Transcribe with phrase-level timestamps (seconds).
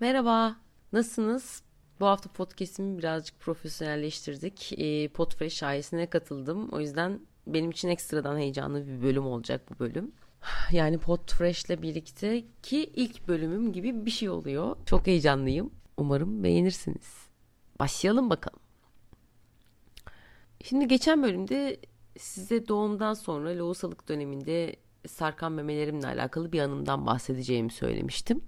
[0.00, 0.56] Merhaba,
[0.92, 1.62] nasılsınız?
[2.00, 4.72] Bu hafta podcast'imi birazcık profesyonelleştirdik.
[4.78, 6.68] E, Podfresh şayesine katıldım.
[6.68, 10.12] O yüzden benim için ekstradan heyecanlı bir bölüm olacak bu bölüm.
[10.72, 14.76] Yani Podfresh'le birlikte ki ilk bölümüm gibi bir şey oluyor.
[14.86, 15.70] Çok heyecanlıyım.
[15.96, 17.28] Umarım beğenirsiniz.
[17.78, 18.60] Başlayalım bakalım.
[20.64, 21.80] Şimdi geçen bölümde
[22.18, 24.76] size doğumdan sonra lohusalık döneminde
[25.08, 28.42] sarkan memelerimle alakalı bir anımdan bahsedeceğimi söylemiştim.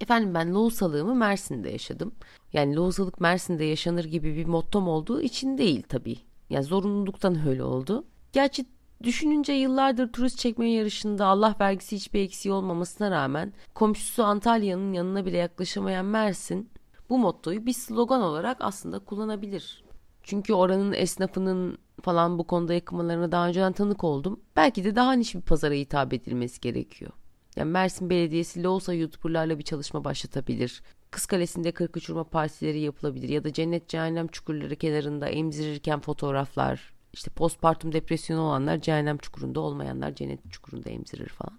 [0.00, 2.12] Efendim ben lohusalığımı Mersin'de yaşadım.
[2.52, 6.18] Yani lohusalık Mersin'de yaşanır gibi bir mottom olduğu için değil tabii.
[6.50, 8.04] Yani zorunluluktan öyle oldu.
[8.32, 8.64] Gerçi
[9.02, 15.36] düşününce yıllardır turist çekme yarışında Allah vergisi hiçbir eksiği olmamasına rağmen komşusu Antalya'nın yanına bile
[15.36, 16.70] yaklaşamayan Mersin
[17.10, 19.84] bu mottoyu bir slogan olarak aslında kullanabilir.
[20.22, 24.40] Çünkü oranın esnafının falan bu konuda yakınmalarına daha önceden tanık oldum.
[24.56, 27.12] Belki de daha niş bir pazara hitap edilmesi gerekiyor.
[27.58, 30.82] Yani Mersin Belediyesi Loğusa YouTuber'larla bir çalışma başlatabilir.
[31.10, 36.92] Kız Kalesi'nde kırk uçurma partileri yapılabilir ya da cennet cehennem çukurları kenarında emzirirken fotoğraflar.
[37.12, 41.58] İşte postpartum depresyonu olanlar cehennem çukurunda olmayanlar cennet çukurunda emzirir falan.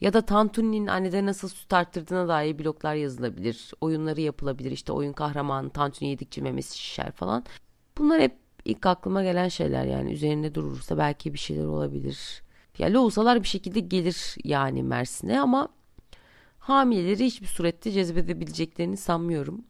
[0.00, 3.72] Ya da Tantuni'nin annede nasıl süt arttırdığına dair bloklar yazılabilir.
[3.80, 4.70] Oyunları yapılabilir.
[4.70, 7.44] İşte oyun kahramanı Tantuni yedikçe memesi şişer falan.
[7.98, 10.12] Bunlar hep ilk aklıma gelen şeyler yani.
[10.12, 12.42] Üzerinde durursa belki bir şeyler olabilir.
[12.78, 15.68] Ya lohusalar bir şekilde gelir yani Mersin'e ama
[16.58, 19.64] hamileleri hiçbir surette cezbedebileceklerini sanmıyorum.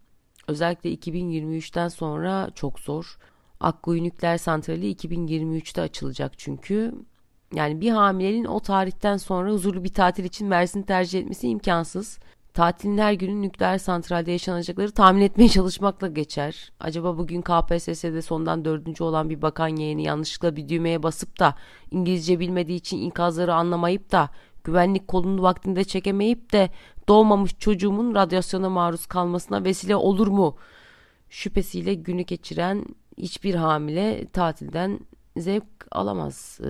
[0.49, 3.19] Özellikle 2023'ten sonra çok zor.
[3.61, 6.95] Akkuyu Nükleer Santrali 2023'te açılacak çünkü.
[7.55, 12.19] Yani bir hamilenin o tarihten sonra huzurlu bir tatil için Mersin'i tercih etmesi imkansız.
[12.59, 16.73] Tatilin her günü nükleer santralde yaşanacakları tahmin etmeye çalışmakla geçer.
[16.81, 21.55] Acaba bugün KPSS'de sondan dördüncü olan bir bakan yeğeni yanlışlıkla bir düğmeye basıp da
[21.91, 24.31] İngilizce bilmediği için ikazları anlamayıp da
[24.65, 26.71] güvenlik kolunu vaktinde çekemeyip de
[27.09, 30.57] doğmamış çocuğumun radyasyona maruz kalmasına vesile olur mu?
[31.29, 32.85] Şüphesiyle günü geçiren
[33.19, 35.01] hiçbir hamile tatilden
[35.37, 36.61] zevk alamaz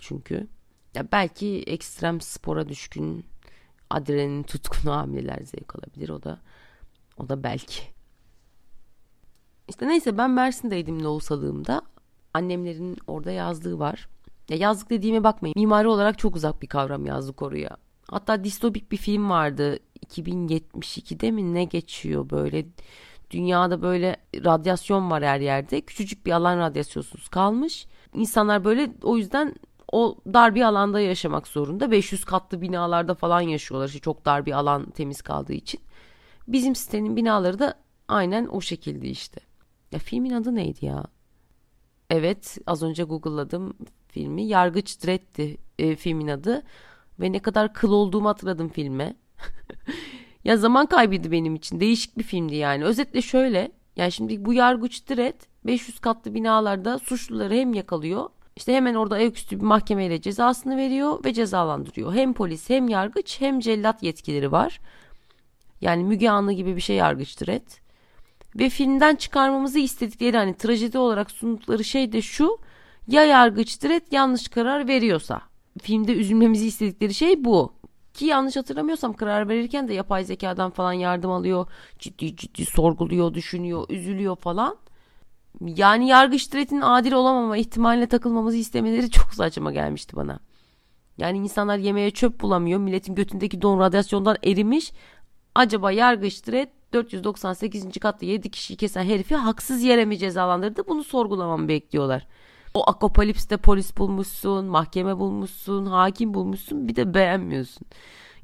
[0.00, 0.46] çünkü.
[0.94, 3.24] Ya belki ekstrem spora düşkün
[3.94, 6.38] adrenalin tutkunu hamileler zevk alabilir o da
[7.18, 7.82] o da belki.
[9.68, 11.82] İşte neyse ben Mersin'deydim lohusalığımda.
[12.34, 14.08] Annemlerin orada yazdığı var.
[14.48, 15.54] Ya yazlık dediğime bakmayın.
[15.56, 17.76] Mimari olarak çok uzak bir kavram yazlık oraya.
[18.10, 19.78] Hatta distopik bir film vardı.
[20.06, 22.66] 2072'de mi ne geçiyor böyle
[23.30, 25.80] dünyada böyle radyasyon var her yerde.
[25.80, 27.86] Küçücük bir alan radyasyonsuz kalmış.
[28.14, 29.54] İnsanlar böyle o yüzden
[29.94, 31.90] o dar bir alanda yaşamak zorunda.
[31.90, 33.88] 500 katlı binalarda falan yaşıyorlar.
[33.88, 35.80] İşte çok dar bir alan temiz kaldığı için.
[36.48, 37.74] Bizim sitenin binaları da
[38.08, 39.40] aynen o şekilde işte.
[39.92, 41.04] Ya filmin adı neydi ya?
[42.10, 43.74] Evet az önce google'ladım
[44.08, 44.44] filmi.
[44.44, 46.62] Yargıç Dredd'ti e, filmin adı.
[47.20, 49.16] Ve ne kadar kıl olduğumu hatırladım filme.
[50.44, 51.80] ya zaman kaybıydı benim için.
[51.80, 52.84] Değişik bir filmdi yani.
[52.84, 53.72] Özetle şöyle.
[53.96, 59.60] Yani şimdi bu Yargıç Dredd 500 katlı binalarda suçluları hem yakalıyor işte hemen orada ayaküstü
[59.60, 62.14] bir mahkemeyle cezasını veriyor ve cezalandırıyor.
[62.14, 64.80] Hem polis hem yargıç hem cellat yetkileri var.
[65.80, 67.80] Yani Müge Anlı gibi bir şey yargıçtır et.
[68.58, 72.58] Ve filmden çıkarmamızı istedikleri hani trajedi olarak sundukları şey de şu.
[73.08, 75.42] Ya yargıçtır et yanlış karar veriyorsa.
[75.82, 77.72] Filmde üzülmemizi istedikleri şey bu.
[78.14, 81.66] Ki yanlış hatırlamıyorsam karar verirken de yapay zekadan falan yardım alıyor.
[81.98, 84.76] Ciddi ciddi sorguluyor, düşünüyor, üzülüyor falan.
[85.60, 90.38] Yani yargıç diretinin adil olamama ihtimaline takılmamızı istemeleri çok saçma gelmişti bana.
[91.18, 92.80] Yani insanlar yemeğe çöp bulamıyor.
[92.80, 94.92] Milletin götündeki don radyasyondan erimiş.
[95.54, 97.98] Acaba yargıç diret 498.
[98.00, 100.88] katta 7 kişiyi kesen herifi haksız yere mi cezalandırdı?
[100.88, 102.26] Bunu sorgulamamı bekliyorlar.
[102.74, 107.86] O akopolipste polis bulmuşsun, mahkeme bulmuşsun, hakim bulmuşsun bir de beğenmiyorsun.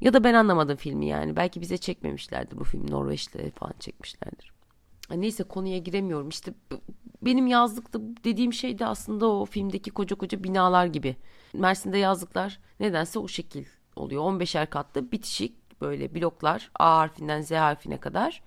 [0.01, 1.35] Ya da ben anlamadım filmi yani.
[1.35, 2.91] Belki bize çekmemişlerdi bu film.
[2.91, 4.51] Norveç'te falan çekmişlerdir.
[5.15, 6.29] Neyse konuya giremiyorum.
[6.29, 6.53] İşte
[7.21, 11.15] benim yazlıkta dediğim şey de aslında o filmdeki koca koca binalar gibi.
[11.53, 13.65] Mersin'de yazlıklar nedense o şekil
[13.95, 14.23] oluyor.
[14.23, 18.41] 15'er katlı bitişik böyle bloklar A harfinden Z harfine kadar.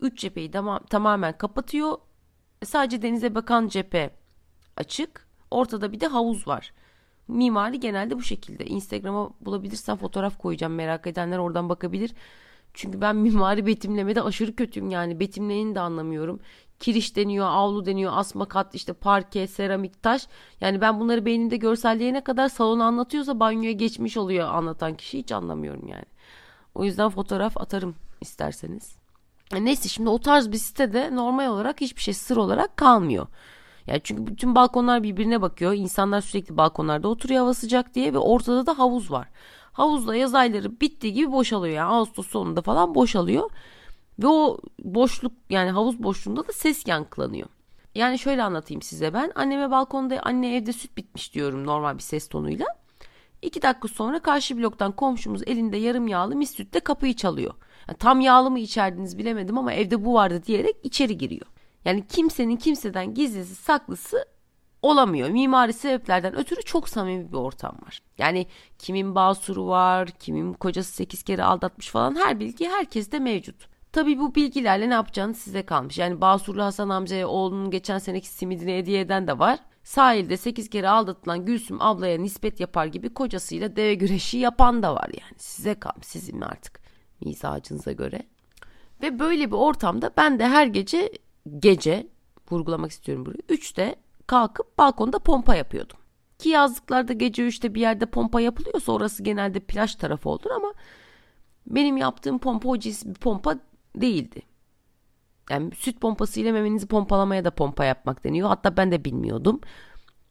[0.00, 1.98] Üç cepheyi tam- tamamen kapatıyor.
[2.64, 4.10] Sadece denize bakan cephe
[4.76, 5.26] açık.
[5.50, 6.72] Ortada bir de havuz var.
[7.28, 8.66] Mimari genelde bu şekilde.
[8.66, 10.74] Instagram'a bulabilirsen fotoğraf koyacağım.
[10.74, 12.14] Merak edenler oradan bakabilir.
[12.74, 15.20] Çünkü ben mimari betimlemede aşırı kötüyüm yani.
[15.20, 16.40] Betimleyeni de anlamıyorum.
[16.80, 20.26] Kiriş deniyor, avlu deniyor, asma kat, işte parke, seramik, taş.
[20.60, 25.88] Yani ben bunları beynimde görselleyene kadar salonu anlatıyorsa banyoya geçmiş oluyor anlatan kişi hiç anlamıyorum
[25.88, 26.04] yani.
[26.74, 28.96] O yüzden fotoğraf atarım isterseniz.
[29.52, 33.26] Neyse şimdi o tarz bir sitede normal olarak hiçbir şey sır olarak kalmıyor.
[33.86, 35.72] Yani çünkü bütün balkonlar birbirine bakıyor.
[35.72, 39.28] İnsanlar sürekli balkonlarda oturuyor hava sıcak diye ve ortada da havuz var.
[39.72, 41.74] Havuzda yaz ayları bittiği gibi boşalıyor.
[41.74, 43.50] Yani Ağustos sonunda falan boşalıyor.
[44.18, 47.48] Ve o boşluk yani havuz boşluğunda da ses yankılanıyor.
[47.94, 49.32] Yani şöyle anlatayım size ben.
[49.34, 52.66] Anneme balkonda anne evde süt bitmiş diyorum normal bir ses tonuyla.
[53.42, 57.54] İki dakika sonra karşı bloktan komşumuz elinde yarım yağlı mis sütle kapıyı çalıyor.
[57.88, 61.46] Yani tam yağlı mı içerdiniz bilemedim ama evde bu vardı diyerek içeri giriyor.
[61.84, 64.24] Yani kimsenin kimseden gizlisi saklısı
[64.82, 65.28] olamıyor.
[65.28, 68.02] Mimari sebeplerden ötürü çok samimi bir ortam var.
[68.18, 68.46] Yani
[68.78, 73.69] kimin basuru var, kimin kocası 8 kere aldatmış falan her bilgi herkeste mevcut.
[73.92, 75.98] Tabii bu bilgilerle ne yapacağınız size kalmış.
[75.98, 79.58] Yani Basurlu Hasan amcaya oğlunun geçen seneki simidini hediye eden de var.
[79.84, 85.08] Sahilde 8 kere aldatılan Gülsüm ablaya nispet yapar gibi kocasıyla deve güreşi yapan da var
[85.08, 85.38] yani.
[85.38, 86.80] Size kalmış sizin artık
[87.20, 88.22] mizacınıza göre.
[89.02, 91.12] Ve böyle bir ortamda ben de her gece
[91.58, 92.06] gece
[92.50, 93.42] vurgulamak istiyorum burayı.
[93.60, 93.96] 3'te
[94.26, 95.96] kalkıp balkonda pompa yapıyordum.
[96.38, 100.72] Ki yazlıklarda gece 3'te bir yerde pompa yapılıyorsa orası genelde plaj tarafı olur ama
[101.66, 103.58] benim yaptığım pompa o cins bir pompa
[103.96, 104.42] değildi.
[105.50, 108.48] Yani süt pompası ile memenizi pompalamaya da pompa yapmak deniyor.
[108.48, 109.60] Hatta ben de bilmiyordum.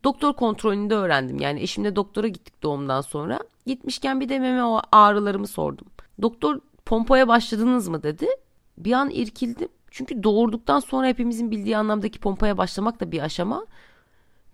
[0.03, 1.39] Doktor kontrolünde öğrendim.
[1.39, 3.39] Yani eşimle doktora gittik doğumdan sonra.
[3.65, 4.61] Gitmişken bir de meme
[4.91, 5.87] ağrılarımı sordum.
[6.21, 8.27] Doktor pompaya başladınız mı dedi.
[8.77, 9.69] Bir an irkildim.
[9.91, 13.65] Çünkü doğurduktan sonra hepimizin bildiği anlamdaki pompaya başlamak da bir aşama.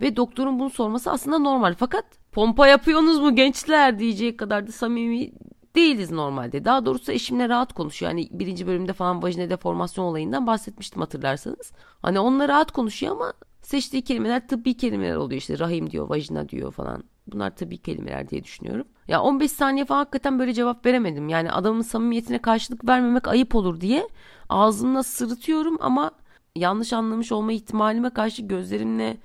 [0.01, 1.75] Ve doktorun bunu sorması aslında normal.
[1.77, 5.31] Fakat pompa yapıyorsunuz mu gençler diyecek kadar da samimi
[5.75, 6.65] değiliz normalde.
[6.65, 8.11] Daha doğrusu eşimle rahat konuşuyor.
[8.11, 11.71] Yani birinci bölümde falan vajine deformasyon olayından bahsetmiştim hatırlarsanız.
[12.01, 16.71] Hani onunla rahat konuşuyor ama seçtiği kelimeler tıbbi kelimeler oluyor işte rahim diyor, vajina diyor
[16.71, 17.03] falan.
[17.27, 18.87] Bunlar tabii kelimeler diye düşünüyorum.
[19.07, 21.29] Ya 15 saniye falan hakikaten böyle cevap veremedim.
[21.29, 24.07] Yani adamın samimiyetine karşılık vermemek ayıp olur diye
[24.49, 26.11] ağzımla sırıtıyorum ama
[26.55, 29.17] yanlış anlamış olma ihtimalime karşı gözlerimle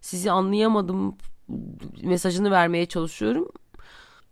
[0.00, 1.16] sizi anlayamadım
[2.02, 3.48] mesajını vermeye çalışıyorum.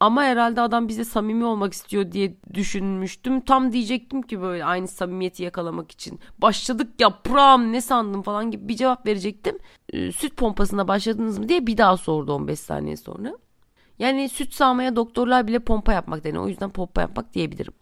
[0.01, 3.41] Ama herhalde adam bize samimi olmak istiyor diye düşünmüştüm.
[3.41, 6.21] Tam diyecektim ki böyle aynı samimiyeti yakalamak için.
[6.39, 9.59] Başladık ya pram ne sandım falan gibi bir cevap verecektim.
[9.93, 13.33] E, süt pompasına başladınız mı diye bir daha sordu 15 saniye sonra.
[13.99, 16.45] Yani süt sağmaya doktorlar bile pompa yapmak deniyor.
[16.45, 17.75] O yüzden pompa yapmak diyebilirim.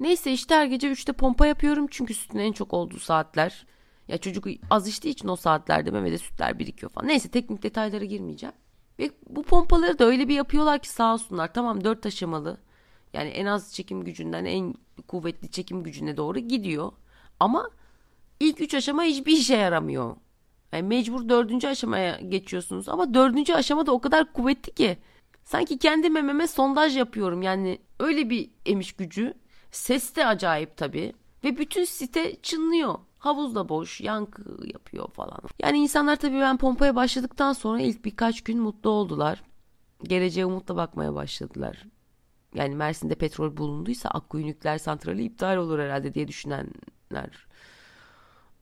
[0.00, 1.86] Neyse işte her gece 3'te pompa yapıyorum.
[1.90, 3.66] Çünkü sütün en çok olduğu saatler.
[4.08, 7.08] Ya çocuk az içtiği için o saatlerde memede sütler birikiyor falan.
[7.08, 8.54] Neyse teknik detaylara girmeyeceğim.
[9.02, 11.54] Ve bu pompaları da öyle bir yapıyorlar ki sağ olsunlar.
[11.54, 12.58] Tamam dört aşamalı.
[13.12, 14.74] Yani en az çekim gücünden en
[15.08, 16.92] kuvvetli çekim gücüne doğru gidiyor.
[17.40, 17.70] Ama
[18.40, 20.16] ilk üç aşama hiçbir işe yaramıyor.
[20.72, 22.88] Yani mecbur dördüncü aşamaya geçiyorsunuz.
[22.88, 24.98] Ama dördüncü aşama da o kadar kuvvetli ki.
[25.44, 27.42] Sanki kendi mememe sondaj yapıyorum.
[27.42, 29.34] Yani öyle bir emiş gücü.
[29.70, 31.12] Ses de acayip tabii.
[31.44, 32.98] Ve bütün site çınlıyor.
[33.22, 34.42] Havuz da boş, yankı
[34.74, 35.38] yapıyor falan.
[35.62, 39.42] Yani insanlar tabii ben pompaya başladıktan sonra ilk birkaç gün mutlu oldular.
[40.02, 41.86] Geleceğe umutla bakmaya başladılar.
[42.54, 47.46] Yani Mersin'de petrol bulunduysa Akkuyu nükleer santrali iptal olur herhalde diye düşünenler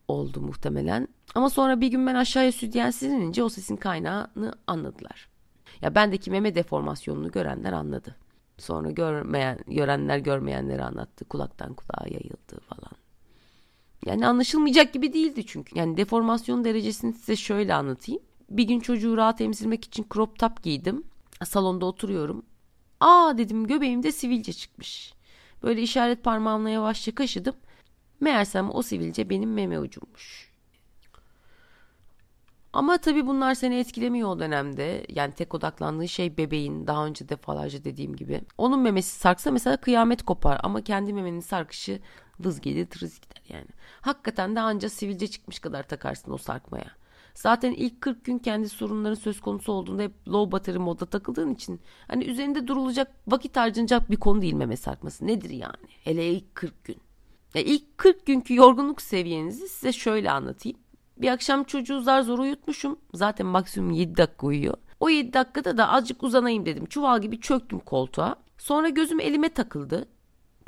[0.09, 1.09] oldu muhtemelen.
[1.35, 5.29] Ama sonra bir gün ben aşağıya sütyensiz inince o sesin kaynağını anladılar.
[5.83, 8.17] Ya bendeki meme deformasyonunu görenler anladı.
[8.59, 11.25] Sonra görmeyen, görenler görmeyenleri anlattı.
[11.25, 13.01] Kulaktan kulağa yayıldı falan.
[14.07, 15.79] Yani anlaşılmayacak gibi değildi çünkü.
[15.79, 18.23] Yani deformasyon derecesini size şöyle anlatayım.
[18.51, 21.05] Bir gün çocuğu rahat emzirmek için crop top giydim.
[21.45, 22.45] Salonda oturuyorum.
[23.01, 25.15] Aa dedim göbeğimde sivilce çıkmış.
[25.63, 27.55] Böyle işaret parmağımla yavaşça kaşıdım.
[28.21, 30.51] Meğersem o sivilce benim meme ucummuş.
[32.73, 35.07] Ama tabii bunlar seni etkilemiyor o dönemde.
[35.09, 38.41] Yani tek odaklandığı şey bebeğin daha önce defalarca dediğim gibi.
[38.59, 42.01] Onun memesi sarksa mesela kıyamet kopar ama kendi memenin sarkışı
[42.45, 43.69] vız gelir tırız gider yani.
[44.01, 47.01] Hakikaten de anca sivilce çıkmış kadar takarsın o sarkmaya.
[47.35, 51.81] Zaten ilk 40 gün kendi sorunların söz konusu olduğunda hep low battery modda takıldığın için
[52.09, 55.27] hani üzerinde durulacak vakit harcanacak bir konu değil meme sarkması.
[55.27, 55.87] Nedir yani?
[56.05, 56.97] Hele ilk 40 gün.
[57.55, 60.79] Ya ilk 40 günkü yorgunluk seviyenizi size şöyle anlatayım.
[61.17, 62.99] Bir akşam çocuğu zar zor uyutmuşum.
[63.15, 64.75] Zaten maksimum 7 dakika uyuyor.
[65.01, 66.87] O 7 dakikada da azıcık uzanayım dedim.
[66.87, 68.37] Çuval gibi çöktüm koltuğa.
[68.59, 70.09] Sonra gözüm elime takıldı.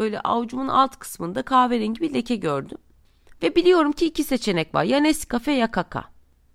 [0.02, 2.78] Böyle avucumun alt kısmında kahverengi bir leke gördüm.
[3.42, 4.85] Ve biliyorum ki iki seçenek var.
[4.85, 6.04] Ya Nescafe ya kaka.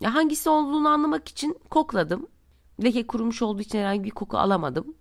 [0.02, 2.28] Ya hangisi olduğunu anlamak için kokladım.
[2.84, 4.96] Leke kurumuş olduğu için herhangi bir koku alamadım.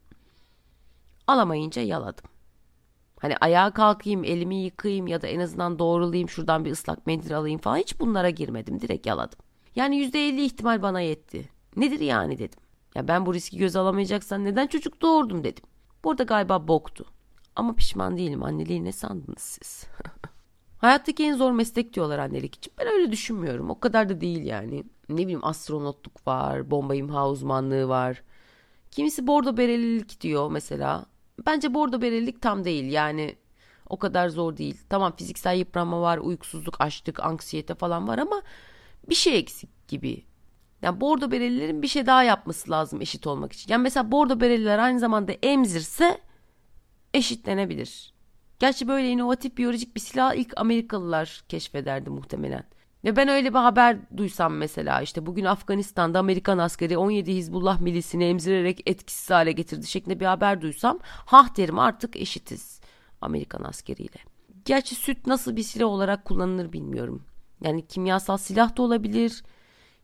[1.27, 2.25] Alamayınca yaladım.
[3.21, 7.59] Hani ayağa kalkayım, elimi yıkayayım ya da en azından doğrulayayım, şuradan bir ıslak mendil alayım
[7.59, 8.81] falan hiç bunlara girmedim.
[8.81, 9.39] Direkt yaladım.
[9.77, 11.49] Yani %50 ihtimal bana yetti.
[11.77, 12.61] Nedir yani dedim.
[12.95, 15.65] Ya ben bu riski göz alamayacaksan neden çocuk doğurdum dedim.
[16.05, 17.16] Burada galiba boktu.
[17.57, 18.43] Ama pişman değilim.
[18.43, 19.85] Anneliği ne sandınız siz?
[20.79, 22.73] Hayattaki en zor meslek diyorlar annelik için.
[22.79, 23.71] Ben öyle düşünmüyorum.
[23.71, 24.85] O kadar da değil yani.
[25.09, 28.23] Ne bileyim astronotluk var, bomba imha uzmanlığı var.
[28.91, 31.07] Kimisi bordo berelilik diyor mesela.
[31.47, 32.93] Bence bordo berelilik tam değil.
[32.93, 33.37] Yani
[33.89, 34.79] O kadar zor değil.
[34.89, 38.43] Tamam fiziksel yıpranma var, uykusuzluk, açlık, anksiyete falan var ama
[39.09, 40.25] bir şey eksik gibi.
[40.83, 43.73] Yani bordo berelilerin bir şey daha yapması lazım eşit olmak için.
[43.73, 46.19] Yani mesela bordo bereliler aynı zamanda emzirse
[47.15, 48.15] eşitlenebilir.
[48.59, 52.65] Gerçi böyle inovatif biyolojik bir silah ilk Amerikalılar keşfederdi muhtemelen.
[53.05, 58.25] Ve ben öyle bir haber duysam mesela işte bugün Afganistan'da Amerikan askeri 17 Hizbullah milisini
[58.25, 62.81] emzirerek etkisiz hale getirdi şeklinde bir haber duysam hah derim artık eşitiz
[63.21, 64.19] Amerikan askeriyle.
[64.65, 67.23] Gerçi süt nasıl bir silah olarak kullanılır bilmiyorum.
[67.61, 69.43] Yani kimyasal silah da olabilir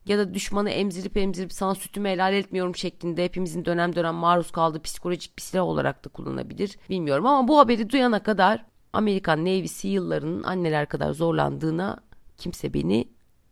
[0.06, 4.82] ya da düşmanı emzirip emzirip sana sütümü helal etmiyorum şeklinde hepimizin dönem dönem maruz kaldığı
[4.82, 6.78] psikolojik bir silah olarak da kullanabilir.
[6.90, 12.00] Bilmiyorum ama bu haberi duyana kadar Amerikan Navy SEAL'larının anneler kadar zorlandığına
[12.36, 13.08] kimse beni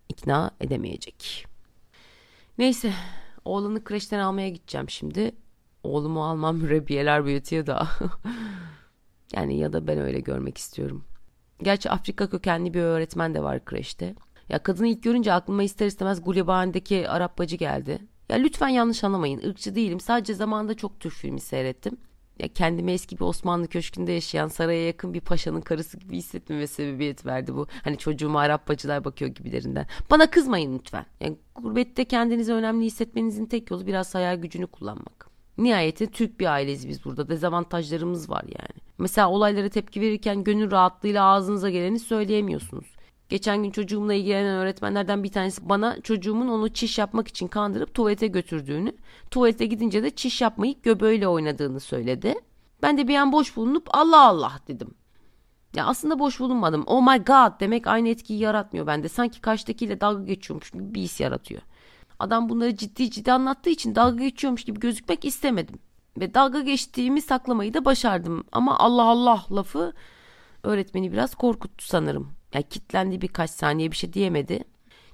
[0.09, 1.47] ikna edemeyecek.
[2.59, 2.93] Neyse
[3.45, 5.33] oğlanı kreşten almaya gideceğim şimdi.
[5.83, 7.89] Oğlumu almam mürebbiyeler büyütüyor da.
[9.35, 11.05] yani ya da ben öyle görmek istiyorum.
[11.63, 14.15] Gerçi Afrika kökenli bir öğretmen de var kreşte.
[14.51, 17.99] Ya kadını ilk görünce aklıma ister istemez Gulebani'deki Arap bacı geldi.
[18.29, 20.01] Ya lütfen yanlış anlamayın ırkçı değilim.
[20.01, 21.97] Sadece zamanında çok Türk filmi seyrettim.
[22.39, 27.27] Ya kendimi eski bir Osmanlı köşkünde yaşayan saraya yakın bir paşanın karısı gibi hissetmeme sebebiyet
[27.27, 27.67] verdi bu.
[27.85, 29.87] Hani çocuğuma Arap bacılar bakıyor gibilerinden.
[30.11, 31.07] Bana kızmayın lütfen.
[31.21, 35.31] Yani gurbette kendinizi önemli hissetmenizin tek yolu biraz hayal gücünü kullanmak.
[35.59, 37.29] Nihayetinde Türk bir aileyiz biz burada.
[37.29, 38.81] Dezavantajlarımız var yani.
[38.99, 42.87] Mesela olaylara tepki verirken gönül rahatlığıyla ağzınıza geleni söyleyemiyorsunuz.
[43.31, 48.27] Geçen gün çocuğumla ilgilenen öğretmenlerden bir tanesi bana çocuğumun onu çiş yapmak için kandırıp tuvalete
[48.27, 48.93] götürdüğünü,
[49.31, 52.35] tuvalete gidince de çiş yapmayıp göbeğiyle oynadığını söyledi.
[52.83, 54.95] Ben de bir an boş bulunup Allah Allah dedim.
[55.75, 56.85] Ya aslında boş bulunmadım.
[56.87, 59.09] Oh my god demek aynı etkiyi yaratmıyor bende.
[59.09, 61.63] Sanki karşıdakiyle dalga geçiyormuş gibi bir his yaratıyor.
[62.19, 65.79] Adam bunları ciddi ciddi anlattığı için dalga geçiyormuş gibi gözükmek istemedim.
[66.21, 68.45] Ve dalga geçtiğimi saklamayı da başardım.
[68.53, 69.93] Ama Allah Allah lafı
[70.63, 72.40] öğretmeni biraz korkuttu sanırım.
[72.55, 74.65] Yani kitlendi birkaç saniye bir şey diyemedi.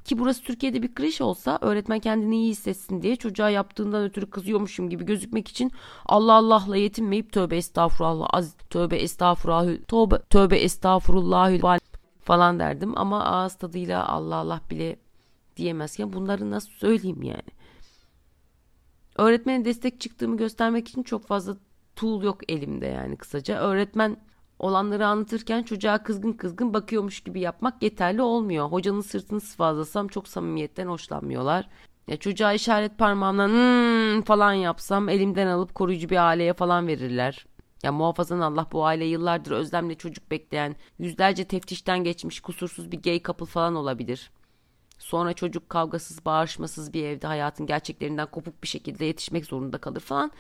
[0.05, 4.91] Ki burası Türkiye'de bir kreş olsa öğretmen kendini iyi hissetsin diye çocuğa yaptığından ötürü kızıyormuşum
[4.91, 5.73] gibi gözükmek için
[6.07, 11.79] Allah Allah'la yetinmeyip tövbe estağfurullah az tövbe estağfurullah tövbe tövbe estağfurullah
[12.21, 14.97] falan derdim ama ağız tadıyla Allah Allah bile
[15.57, 17.51] diyemezken bunları nasıl söyleyeyim yani.
[19.19, 21.57] Öğretmene destek çıktığımı göstermek için çok fazla
[21.97, 23.59] tool yok elimde yani kısaca.
[23.59, 24.17] Öğretmen
[24.59, 28.67] olanları anlatırken çocuğa kızgın kızgın bakıyormuş gibi yapmak yeterli olmuyor.
[28.67, 31.69] Hocanın sırtını sıvazlasam çok samimiyetten hoşlanmıyorlar.
[32.09, 37.47] Ya çocuğa işaret parmağımla hmm falan yapsam elimden alıp koruyucu bir aileye falan verirler.
[37.83, 43.23] Ya muhafazan Allah bu aile yıllardır özlemle çocuk bekleyen, yüzlerce teftişten geçmiş kusursuz bir gay
[43.23, 44.31] couple falan olabilir.
[44.99, 50.31] Sonra çocuk kavgasız, bağırışmasız bir evde hayatın gerçeklerinden kopuk bir şekilde yetişmek zorunda kalır falan.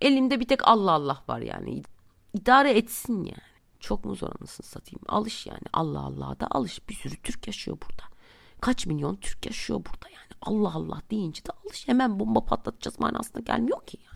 [0.00, 1.82] Elimde bir tek Allah Allah var yani
[2.34, 3.54] idare etsin yani.
[3.80, 5.00] Çok mu zor anasını satayım?
[5.08, 5.62] Alış yani.
[5.72, 6.88] Allah Allah da alış.
[6.88, 8.02] Bir sürü Türk yaşıyor burada.
[8.60, 10.32] Kaç milyon Türk yaşıyor burada yani.
[10.42, 11.88] Allah Allah deyince de alış.
[11.88, 14.13] Hemen bomba patlatacağız manasına gelmiyor ki yani.